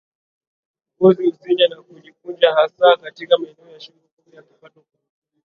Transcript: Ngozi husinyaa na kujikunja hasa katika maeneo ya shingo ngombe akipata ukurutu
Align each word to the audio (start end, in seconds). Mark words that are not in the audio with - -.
Ngozi 0.97 1.23
husinyaa 1.25 1.67
na 1.69 1.79
kujikunja 1.81 2.53
hasa 2.55 2.97
katika 2.97 3.37
maeneo 3.37 3.69
ya 3.69 3.79
shingo 3.79 4.01
ngombe 4.19 4.37
akipata 4.37 4.79
ukurutu 4.79 4.99